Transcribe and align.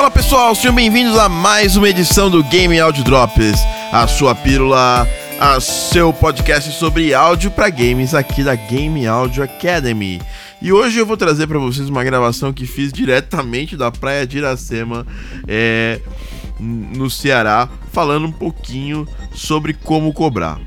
Fala 0.00 0.10
pessoal, 0.10 0.54
sejam 0.54 0.74
bem-vindos 0.74 1.18
a 1.18 1.28
mais 1.28 1.76
uma 1.76 1.86
edição 1.86 2.30
do 2.30 2.42
Game 2.44 2.80
Audio 2.80 3.04
Drops, 3.04 3.60
a 3.92 4.06
sua 4.06 4.34
pílula, 4.34 5.06
a 5.38 5.60
seu 5.60 6.10
podcast 6.10 6.72
sobre 6.72 7.12
áudio 7.12 7.50
para 7.50 7.68
games 7.68 8.14
aqui 8.14 8.42
da 8.42 8.54
Game 8.54 9.06
Audio 9.06 9.42
Academy. 9.42 10.18
E 10.62 10.72
hoje 10.72 10.98
eu 10.98 11.04
vou 11.04 11.18
trazer 11.18 11.46
para 11.46 11.58
vocês 11.58 11.90
uma 11.90 12.02
gravação 12.02 12.50
que 12.50 12.64
fiz 12.64 12.90
diretamente 12.90 13.76
da 13.76 13.90
praia 13.90 14.26
de 14.26 14.38
Iracema, 14.38 15.06
é, 15.46 16.00
no 16.58 17.10
Ceará, 17.10 17.68
falando 17.92 18.26
um 18.26 18.32
pouquinho 18.32 19.06
sobre 19.34 19.74
como 19.74 20.14
cobrar. 20.14 20.58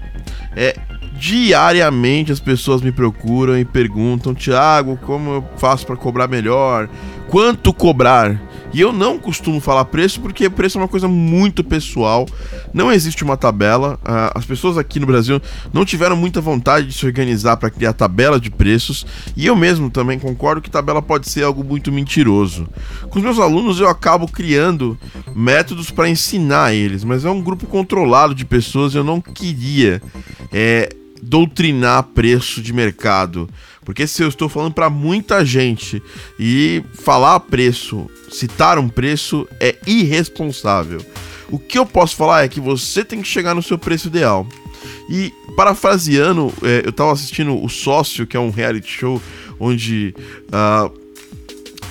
É, 0.56 0.78
diariamente 1.14 2.32
as 2.32 2.40
pessoas 2.40 2.84
me 2.84 2.92
procuram 2.92 3.58
e 3.58 3.66
perguntam: 3.66 4.36
Tiago, 4.36 4.96
como 4.98 5.32
eu 5.32 5.46
faço 5.58 5.88
para 5.88 5.96
cobrar 5.96 6.28
melhor? 6.28 6.88
Quanto 7.30 7.74
cobrar? 7.74 8.53
E 8.74 8.82
eu 8.82 8.92
não 8.92 9.20
costumo 9.20 9.62
falar 9.62 9.86
preço 9.86 10.20
porque 10.20 10.50
preço 10.50 10.78
é 10.78 10.82
uma 10.82 10.88
coisa 10.88 11.08
muito 11.08 11.64
pessoal. 11.64 12.26
Não 12.74 12.92
existe 12.92 13.24
uma 13.24 13.38
tabela. 13.38 14.00
Uh, 14.02 14.38
as 14.38 14.46
pessoas 14.46 14.78
aqui 14.78 15.00
no 15.00 15.06
Brasil 15.06 15.40
não 15.72 15.86
tiveram 15.86 16.16
muita 16.16 16.42
vontade 16.42 16.88
de 16.88 16.94
se 16.94 17.06
organizar 17.06 17.58
para 17.58 17.70
criar 17.70 17.94
tabela 17.94 18.40
de 18.40 18.50
preços. 18.50 19.06
E 19.38 19.46
eu 19.46 19.56
mesmo 19.56 19.92
também 19.92 20.18
concordo 20.18 20.62
que 20.62 20.72
tabela 20.72 21.02
pode 21.02 21.30
ser 21.30 21.44
algo 21.44 21.64
muito 21.64 21.92
mentiroso. 21.92 22.68
Com 23.10 23.20
os 23.20 23.24
meus 23.24 23.38
alunos 23.38 23.80
eu 23.80 23.88
acabo 23.88 24.28
criando 24.28 24.98
métodos 25.36 25.92
para 25.92 26.10
ensinar 26.10 26.74
eles, 26.74 27.04
mas 27.04 27.26
é 27.26 27.30
um 27.30 27.42
grupo 27.42 27.68
controlado 27.68 28.34
de 28.34 28.44
pessoas. 28.44 28.96
Eu 28.96 29.04
não 29.04 29.22
queria 29.22 30.02
é, 30.52 30.90
doutrinar 31.22 32.04
preço 32.04 32.62
de 32.62 32.74
mercado. 32.74 33.48
Porque 33.86 34.08
se 34.08 34.24
eu 34.24 34.28
estou 34.28 34.48
falando 34.48 34.74
para 34.74 34.90
muita 34.90 35.44
gente 35.46 36.02
e 36.40 36.84
falar 36.94 37.40
preço 37.42 38.10
citar 38.34 38.80
um 38.80 38.90
preço 38.90 39.48
é 39.60 39.76
irresponsável. 39.86 41.06
O 41.50 41.60
que 41.60 41.78
eu 41.78 41.86
posso 41.86 42.16
falar 42.16 42.44
é 42.44 42.48
que 42.48 42.60
você 42.60 43.06
tem 43.06 43.22
que 43.22 43.28
chegar 43.28 43.54
no 43.54 43.62
seu 43.62 43.78
preço 43.78 44.08
ideal. 44.08 44.48
E 45.10 45.32
parafraseando, 45.56 46.52
é, 46.64 46.82
eu 46.84 46.90
estava 46.90 47.12
assistindo 47.12 47.62
O 47.64 47.70
Sócio, 47.70 48.26
que 48.26 48.36
é 48.36 48.40
um 48.40 48.50
reality 48.50 48.90
show 48.90 49.22
onde 49.60 50.16
uh, 50.50 50.92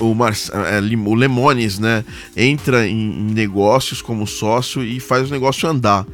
o, 0.01 0.15
Mar 0.15 0.33
é, 0.33 0.81
o 0.81 1.15
Lemones 1.15 1.79
né, 1.79 2.05
entra 2.37 2.87
em, 2.87 2.97
negócios 3.33 4.03
como 4.03 4.27
sócio 4.27 4.83
e 4.83 4.99
faz 4.99 5.31
o 5.31 5.33
negócio 5.33 5.69
andar. 5.69 6.07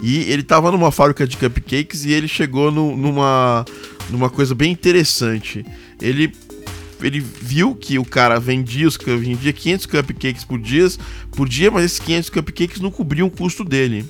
E 0.00 0.30
ele 0.30 0.42
estava 0.42 0.70
numa 0.72 0.90
fábrica 0.90 1.26
de 1.26 1.36
cupcakes 1.36 2.04
e 2.04 2.12
ele 2.12 2.26
chegou 2.26 2.70
no, 2.70 2.96
numa, 2.96 3.64
numa 4.10 4.30
coisa 4.30 4.54
bem 4.54 4.72
interessante. 4.72 5.64
Ele 6.00 6.32
ele 7.02 7.20
viu 7.20 7.74
que 7.74 7.98
o 7.98 8.04
cara 8.04 8.40
vendia, 8.40 8.88
os, 8.88 8.96
vendia 8.96 9.52
500 9.52 9.86
cupcakes 9.86 10.44
por 10.44 10.58
dia, 10.58 10.86
por 11.32 11.46
dia, 11.46 11.70
mas 11.70 11.84
esses 11.84 11.98
500 11.98 12.30
cupcakes 12.30 12.80
não 12.80 12.90
cobriam 12.90 13.26
o 13.26 13.30
custo 13.30 13.62
dele. 13.62 14.06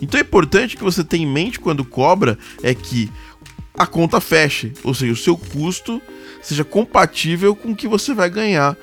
Então 0.00 0.18
é 0.18 0.22
importante 0.22 0.76
que 0.76 0.84
você 0.84 1.02
tenha 1.02 1.26
em 1.26 1.30
mente 1.30 1.58
quando 1.58 1.84
cobra 1.84 2.38
é 2.62 2.72
que 2.72 3.10
a 3.74 3.86
conta 3.86 4.20
feche, 4.20 4.72
ou 4.84 4.94
seja, 4.94 5.12
o 5.12 5.16
seu 5.16 5.36
custo 5.36 6.00
seja 6.40 6.62
compatível 6.62 7.54
com 7.56 7.72
o 7.72 7.76
que 7.76 7.88
você 7.88 8.14
vai 8.14 8.30
ganhar 8.30 8.76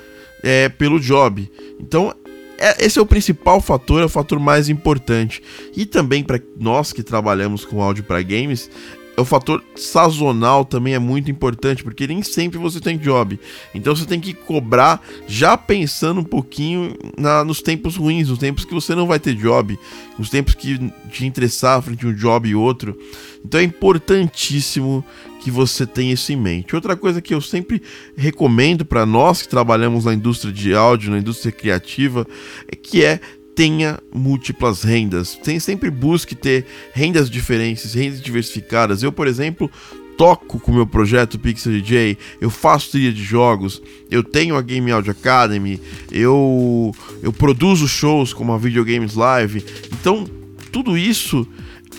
é, 0.44 0.68
pelo 0.68 1.00
job. 1.00 1.50
Então 1.80 2.14
é, 2.58 2.86
esse 2.86 3.00
é 3.00 3.02
o 3.02 3.06
principal 3.06 3.60
fator, 3.60 4.02
é 4.02 4.06
o 4.06 4.10
fator 4.10 4.40
mais 4.40 4.70
importante. 4.70 5.42
E 5.76 5.86
também 5.86 6.24
para 6.24 6.40
nós 6.60 6.94
que 6.94 7.02
trabalhamos 7.02 7.66
com 7.66 7.82
áudio 7.82 8.04
para 8.04 8.22
games, 8.22 8.70
o 9.16 9.24
fator 9.24 9.64
sazonal 9.76 10.66
também 10.66 10.96
é 10.96 11.00
muito 11.00 11.30
importante, 11.30 11.84
porque 11.84 12.08
nem 12.08 12.24
sempre 12.24 12.58
você 12.58 12.80
tem 12.80 12.98
job. 12.98 13.40
Então 13.74 13.96
você 13.96 14.06
tem 14.06 14.20
que 14.20 14.34
cobrar 14.34 15.02
já 15.28 15.56
pensando 15.56 16.22
um 16.22 16.24
pouquinho 16.24 16.96
na, 17.18 17.44
nos 17.44 17.62
tempos 17.62 17.96
ruins, 17.96 18.30
nos 18.30 18.40
tempos 18.40 18.66
que 18.66 18.74
você 18.74 18.96
não 18.96 19.06
vai 19.06 19.20
ter 19.20 19.36
job, 19.36 19.78
os 20.18 20.30
tempos 20.30 20.56
que 20.56 20.80
te 21.12 21.26
interessar 21.26 21.82
frente 21.82 22.06
a 22.06 22.10
um 22.10 22.14
job 22.14 22.50
e 22.50 22.56
outro. 22.56 22.98
Então 23.46 23.60
é 23.60 23.64
importantíssimo 23.64 25.06
que 25.42 25.52
você 25.52 25.86
tenha 25.86 26.14
isso 26.14 26.32
em 26.32 26.38
mente. 26.38 26.74
Outra 26.74 26.96
coisa 26.96 27.22
que 27.22 27.34
eu 27.34 27.42
sempre 27.42 27.82
recomendo 28.16 28.86
para 28.86 29.06
nós 29.06 29.42
que 29.42 29.50
trabalhamos 29.50 30.06
na 30.06 30.14
indústria 30.14 30.54
de 30.54 30.74
áudio, 30.74 31.12
na 31.12 31.20
indústria 31.20 31.52
criativa, 31.52 32.26
é 32.68 32.76
que 32.76 33.04
é 33.04 33.20
tenha 33.56 34.00
múltiplas 34.14 34.84
rendas. 34.84 35.40
Sempre 35.60 35.90
busque 35.90 36.36
ter 36.36 36.66
rendas 36.94 37.30
diferentes, 37.30 37.94
rendas 37.94 38.22
diversificadas. 38.22 39.04
Eu, 39.04 39.12
por 39.12 39.28
exemplo, 39.28 39.70
toco 40.18 40.60
com 40.60 40.72
o 40.72 40.76
meu 40.76 40.88
projeto 40.88 41.40
Pixel 41.40 41.74
DJ, 41.74 42.18
eu 42.40 42.50
faço 42.50 42.92
trilha 42.92 43.12
de 43.12 43.24
jogos, 43.24 43.82
eu 44.10 44.24
tenho 44.24 44.56
a 44.56 44.62
Game 44.62 44.92
Audio 44.92 45.12
Academy, 45.12 45.82
eu, 46.12 46.94
eu 47.22 47.34
produzo 47.34 47.88
shows 47.88 48.34
como 48.34 48.54
a 48.54 48.58
Video 48.58 48.86
Games 48.86 49.16
Live. 49.16 49.64
Então, 49.92 50.26
tudo 50.72 50.98
isso 50.98 51.48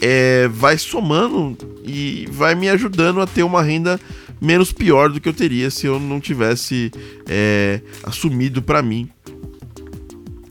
é, 0.00 0.48
vai 0.48 0.78
somando 0.78 1.56
e 1.84 2.26
vai 2.30 2.54
me 2.54 2.68
ajudando 2.68 3.20
a 3.20 3.26
ter 3.26 3.42
uma 3.42 3.62
renda 3.62 4.00
menos 4.40 4.72
pior 4.72 5.10
do 5.10 5.20
que 5.20 5.28
eu 5.28 5.32
teria 5.32 5.70
se 5.70 5.86
eu 5.86 5.98
não 5.98 6.20
tivesse 6.20 6.90
é, 7.26 7.80
assumido 8.04 8.60
para 8.60 8.82
mim 8.82 9.08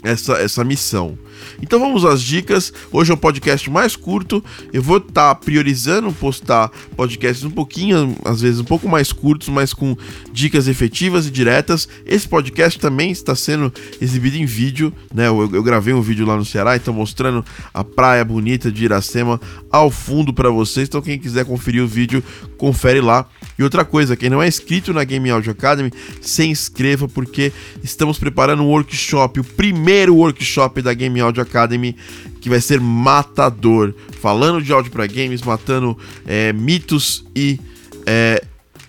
essa, 0.03 0.33
essa 0.33 0.63
missão. 0.63 1.17
Então 1.61 1.79
vamos 1.79 2.05
às 2.05 2.21
dicas. 2.21 2.73
Hoje 2.91 3.11
é 3.11 3.13
um 3.13 3.17
podcast 3.17 3.69
mais 3.69 3.95
curto. 3.95 4.43
Eu 4.71 4.81
vou 4.81 4.97
estar 4.97 5.33
tá 5.33 5.35
priorizando 5.35 6.11
postar 6.11 6.69
podcasts 6.95 7.43
um 7.43 7.49
pouquinho, 7.49 8.15
às 8.23 8.41
vezes 8.41 8.59
um 8.59 8.65
pouco 8.65 8.87
mais 8.87 9.11
curtos, 9.11 9.49
mas 9.49 9.73
com 9.73 9.95
dicas 10.31 10.67
efetivas 10.67 11.27
e 11.27 11.31
diretas. 11.31 11.87
Esse 12.05 12.27
podcast 12.27 12.79
também 12.79 13.11
está 13.11 13.35
sendo 13.35 13.73
exibido 13.99 14.37
em 14.37 14.45
vídeo, 14.45 14.93
né? 15.13 15.27
Eu, 15.27 15.49
eu 15.53 15.63
gravei 15.63 15.93
um 15.93 16.01
vídeo 16.01 16.25
lá 16.25 16.35
no 16.35 16.45
Ceará, 16.45 16.75
então 16.75 16.93
mostrando 16.93 17.43
a 17.73 17.83
praia 17.83 18.23
bonita 18.23 18.71
de 18.71 18.85
Iracema 18.85 19.39
ao 19.71 19.89
fundo 19.89 20.33
para 20.33 20.49
vocês. 20.49 20.87
Então 20.87 21.01
quem 21.01 21.17
quiser 21.17 21.45
conferir 21.45 21.83
o 21.83 21.87
vídeo, 21.87 22.23
confere 22.57 23.01
lá. 23.01 23.27
E 23.57 23.63
outra 23.63 23.85
coisa, 23.85 24.15
quem 24.15 24.29
não 24.29 24.41
é 24.41 24.47
inscrito 24.47 24.93
na 24.93 25.03
Game 25.03 25.29
Audio 25.29 25.51
Academy, 25.51 25.91
se 26.21 26.45
inscreva 26.45 27.07
porque 27.07 27.51
estamos 27.83 28.17
preparando 28.17 28.63
um 28.63 28.67
workshop, 28.67 29.39
o 29.39 29.43
primeiro 29.43 30.15
workshop 30.15 30.81
da 30.81 30.93
Game 30.93 31.19
Audio 31.19 31.32
Academy, 31.41 31.95
que 32.41 32.49
vai 32.49 32.61
ser 32.61 32.79
matador, 32.79 33.94
falando 34.21 34.61
de 34.61 34.71
áudio 34.71 34.91
para 34.91 35.07
games, 35.07 35.41
matando 35.41 35.97
é, 36.25 36.53
mitos 36.53 37.25
e 37.35 37.59
é, 38.05 38.44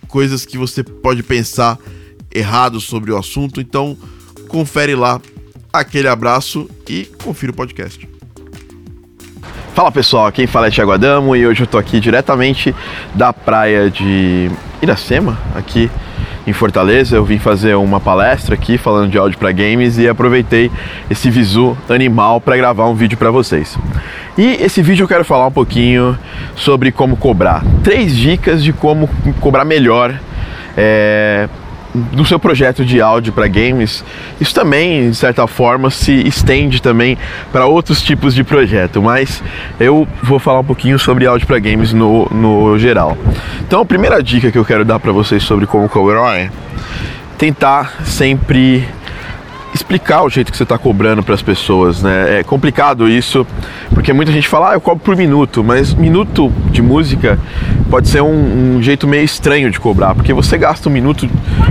coisas 0.09 0.45
que 0.47 0.59
você 0.59 0.83
pode 0.83 1.23
pensar 1.23 1.79
errado 2.33 2.81
sobre 2.81 3.13
o 3.13 3.17
assunto. 3.17 3.61
Então, 3.61 3.97
confere 4.49 4.95
lá. 4.95 5.21
Aquele 5.73 6.07
abraço 6.07 6.71
e 6.89 7.05
confira 7.23 7.51
o 7.51 7.55
podcast. 7.55 8.09
Fala 9.75 9.91
pessoal, 9.91 10.31
quem 10.31 10.47
fala 10.47 10.69
é 10.69 10.71
Thiago 10.71 10.93
Adamo 10.93 11.35
e 11.35 11.45
hoje 11.45 11.65
eu 11.65 11.67
tô 11.67 11.77
aqui 11.77 11.99
diretamente 11.99 12.73
da 13.13 13.33
praia 13.33 13.91
de 13.91 14.49
Iracema, 14.81 15.37
aqui 15.53 15.91
em 16.47 16.53
Fortaleza. 16.53 17.17
Eu 17.17 17.25
vim 17.25 17.39
fazer 17.39 17.75
uma 17.75 18.01
palestra 18.01 18.55
aqui 18.55 18.79
falando 18.79 19.11
de 19.11 19.19
áudio 19.19 19.39
para 19.39 19.53
games 19.53 19.99
e 19.99 20.09
aproveitei 20.09 20.71
esse 21.11 21.31
visu 21.31 21.77
animal 21.89 22.41
para 22.41 22.57
gravar 22.57 22.89
um 22.89 22.95
vídeo 22.95 23.17
para 23.17 23.31
vocês. 23.31 23.79
E 24.37 24.55
esse 24.61 24.83
vídeo 24.83 25.05
eu 25.05 25.09
quero 25.09 25.25
falar 25.25 25.47
um 25.47 25.53
pouquinho 25.53 26.19
sobre 26.55 26.91
como 26.91 27.17
cobrar. 27.17 27.63
Três 27.83 28.17
dicas 28.17 28.63
de 28.63 28.73
como 28.73 29.09
cobrar 29.41 29.65
melhor 29.65 30.15
é, 30.77 31.49
do 31.95 32.25
seu 32.25 32.39
projeto 32.39 32.85
de 32.85 33.01
áudio 33.01 33.33
para 33.33 33.47
games, 33.47 34.05
isso 34.41 34.55
também, 34.55 35.11
de 35.11 35.17
certa 35.17 35.47
forma, 35.47 35.91
se 35.91 36.13
estende 36.27 36.83
também 36.83 37.17
para 37.53 37.67
outros 37.67 38.03
tipos 38.03 38.35
de 38.35 38.43
projeto, 38.43 39.01
mas 39.01 39.43
eu 39.79 40.07
vou 40.23 40.39
falar 40.39 40.61
um 40.61 40.65
pouquinho 40.65 40.99
sobre 40.99 41.27
áudio 41.27 41.47
para 41.47 41.59
games 41.59 41.93
no, 41.93 42.27
no 42.31 42.79
geral. 42.79 43.17
Então, 43.61 43.81
a 43.81 43.85
primeira 43.85 44.23
dica 44.23 44.51
que 44.51 44.59
eu 44.59 44.65
quero 44.65 44.85
dar 44.85 44.99
para 44.99 45.13
vocês 45.13 45.43
sobre 45.43 45.67
como 45.67 45.89
cobrar 45.89 46.37
é 46.37 46.51
tentar 47.39 48.03
sempre 48.05 48.87
explicar 49.75 50.23
o 50.23 50.31
jeito 50.31 50.53
que 50.53 50.57
você 50.57 50.63
está 50.63 50.79
cobrando 50.79 51.23
para 51.23 51.35
as 51.35 51.43
pessoas, 51.43 52.01
né? 52.01 52.39
É 52.41 52.45
complicado 52.45 53.09
isso, 53.09 53.45
porque 53.93 54.13
muita 54.13 54.31
gente 54.31 54.49
fala, 54.49 54.71
ah, 54.71 54.75
eu 54.75 54.81
cobro 54.81 55.03
por 55.03 55.17
minuto, 55.17 55.65
mas 55.65 55.93
minuto 55.93 56.53
de 56.71 56.81
música 56.81 57.39
pode 57.91 58.09
ser 58.09 58.23
um, 58.23 58.77
um 58.77 58.83
jeito 58.83 59.09
meio 59.09 59.25
estranho 59.25 59.71
de 59.71 59.81
cobrar, 59.81 60.15
porque 60.15 60.33
você 60.33 60.57
gasta 60.57 60.89
um 60.89 60.93
minuto, 60.93 61.29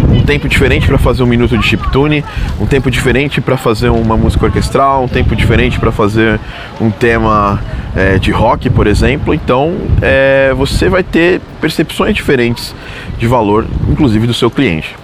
um 0.09 0.21
tempo 0.21 0.49
diferente 0.49 0.85
para 0.85 0.97
fazer 0.97 1.23
um 1.23 1.27
minuto 1.27 1.57
de 1.57 1.65
chiptune, 1.65 2.25
um 2.59 2.65
tempo 2.65 2.91
diferente 2.91 3.39
para 3.39 3.55
fazer 3.55 3.89
uma 3.89 4.17
música 4.17 4.45
orquestral, 4.45 5.05
um 5.05 5.07
tempo 5.07 5.33
diferente 5.33 5.79
para 5.79 5.91
fazer 5.91 6.39
um 6.81 6.91
tema 6.91 7.61
é, 7.95 8.19
de 8.19 8.31
rock, 8.31 8.69
por 8.69 8.85
exemplo. 8.85 9.33
Então, 9.33 9.77
é, 10.01 10.53
você 10.55 10.89
vai 10.89 11.03
ter 11.03 11.39
percepções 11.61 12.13
diferentes 12.13 12.75
de 13.17 13.27
valor, 13.27 13.65
inclusive 13.87 14.27
do 14.27 14.33
seu 14.33 14.51
cliente. 14.51 14.95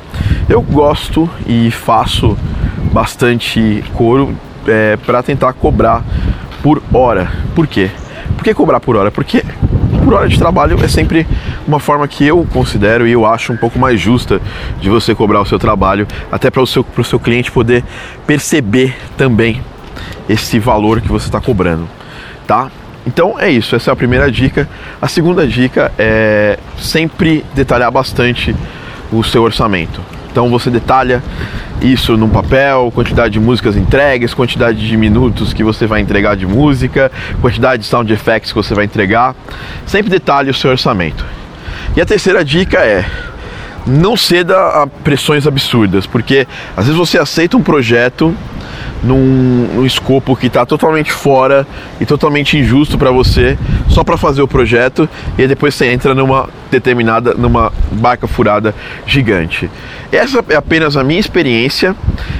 Eu 0.49 0.61
gosto 0.61 1.29
e 1.47 1.71
faço 1.71 2.37
bastante 2.91 3.83
couro 3.93 4.35
é, 4.67 4.97
para 4.97 5.23
tentar 5.23 5.53
cobrar 5.53 6.03
por 6.61 6.81
hora. 6.93 7.31
Por 7.55 7.67
quê? 7.67 7.89
Por 8.35 8.43
que 8.43 8.53
cobrar 8.53 8.79
por 8.79 8.95
hora? 8.95 9.11
Porque 9.11 9.43
por 10.03 10.13
hora 10.13 10.27
de 10.27 10.37
trabalho 10.37 10.77
é 10.83 10.87
sempre 10.87 11.27
uma 11.67 11.79
forma 11.79 12.07
que 12.07 12.25
eu 12.25 12.47
considero 12.51 13.07
e 13.07 13.11
eu 13.11 13.25
acho 13.25 13.53
um 13.53 13.57
pouco 13.57 13.77
mais 13.77 13.99
justa 13.99 14.41
de 14.81 14.89
você 14.89 15.13
cobrar 15.13 15.41
o 15.41 15.45
seu 15.45 15.59
trabalho, 15.59 16.07
até 16.31 16.49
para 16.49 16.61
o 16.61 16.67
seu, 16.67 16.85
seu 17.03 17.19
cliente 17.19 17.51
poder 17.51 17.83
perceber 18.25 18.95
também 19.17 19.61
esse 20.27 20.57
valor 20.59 21.01
que 21.01 21.07
você 21.07 21.27
está 21.27 21.39
cobrando, 21.39 21.87
tá? 22.47 22.71
Então 23.05 23.39
é 23.39 23.49
isso, 23.49 23.75
essa 23.75 23.91
é 23.91 23.93
a 23.93 23.95
primeira 23.95 24.31
dica. 24.31 24.67
A 25.01 25.07
segunda 25.07 25.47
dica 25.47 25.91
é 25.97 26.57
sempre 26.77 27.45
detalhar 27.53 27.91
bastante 27.91 28.55
o 29.11 29.23
seu 29.23 29.43
orçamento. 29.43 30.01
Então 30.31 30.49
você 30.49 30.69
detalha 30.69 31.23
isso 31.81 32.17
num 32.17 32.29
papel, 32.29 32.91
quantidade 32.93 33.33
de 33.33 33.39
músicas 33.39 33.75
entregues, 33.75 34.33
quantidade 34.33 34.85
de 34.85 34.97
minutos 34.97 35.53
que 35.53 35.63
você 35.63 35.87
vai 35.87 36.01
entregar 36.01 36.35
de 36.35 36.45
música, 36.45 37.11
quantidade 37.41 37.83
de 37.83 37.87
sound 37.87 38.11
effects 38.11 38.51
que 38.51 38.57
você 38.57 38.73
vai 38.73 38.85
entregar. 38.85 39.35
Sempre 39.85 40.09
detalhe 40.09 40.49
o 40.49 40.53
seu 40.53 40.71
orçamento. 40.71 41.25
E 41.95 42.01
a 42.01 42.05
terceira 42.05 42.43
dica 42.43 42.79
é 42.79 43.05
não 43.87 44.15
ceda 44.15 44.55
a 44.55 44.87
pressões 44.87 45.47
absurdas, 45.47 46.05
porque 46.05 46.47
às 46.75 46.85
vezes 46.85 46.97
você 46.97 47.17
aceita 47.17 47.57
um 47.57 47.63
projeto 47.63 48.35
num, 49.03 49.69
num 49.75 49.85
escopo 49.85 50.35
que 50.35 50.47
está 50.47 50.65
totalmente 50.65 51.11
fora 51.11 51.65
e 51.99 52.05
totalmente 52.05 52.57
injusto 52.57 52.97
para 52.97 53.11
você, 53.11 53.57
só 53.87 54.03
para 54.03 54.17
fazer 54.17 54.41
o 54.41 54.47
projeto 54.47 55.07
e 55.37 55.47
depois 55.47 55.75
você 55.75 55.87
entra 55.87 56.13
numa 56.13 56.49
determinada, 56.69 57.33
numa 57.33 57.71
barca 57.91 58.27
furada 58.27 58.73
gigante. 59.05 59.69
Essa 60.11 60.43
é 60.49 60.55
apenas 60.55 60.97
a 60.97 61.03
minha 61.03 61.19
experiência. 61.19 61.95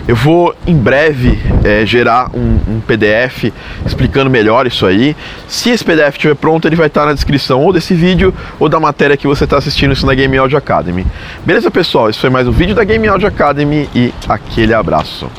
Eu 0.08 0.16
vou 0.16 0.56
em 0.66 0.76
breve 0.76 1.40
é, 1.64 1.86
gerar 1.86 2.30
um, 2.34 2.60
um, 2.68 2.82
PDF 2.82 3.52
explicando 3.86 4.30
melhor 4.30 4.66
isso 4.66 4.86
aí. 4.86 5.16
Se 5.48 5.70
esse 5.70 5.84
PDF 5.84 6.16
estiver 6.16 6.36
pronto, 6.36 6.68
ele 6.68 6.76
vai 6.76 6.88
estar 6.88 7.06
na 7.06 7.14
descrição 7.14 7.62
ou 7.62 7.72
desse 7.72 7.94
vídeo 7.94 8.34
ou 8.60 8.68
da 8.68 8.80
matéria 8.80 9.16
que 9.16 9.28
você 9.28 9.44
está 9.44 9.58
assistindo 9.58 9.94
isso 9.94 10.06
na 10.06 10.16
Game 10.16 10.36
Audio 10.38 10.58
Academy. 10.58 11.06
Beleza, 11.46 11.70
pessoal? 11.70 12.10
Esse 12.10 12.20
foi 12.20 12.30
mais 12.30 12.48
um 12.48 12.52
vídeo 12.52 12.74
da 12.74 12.84
Game 12.84 13.08
Audio 13.08 13.28
Academy 13.28 13.88
e 13.94 14.12
aquele 14.28 14.74
abraço. 14.74 15.30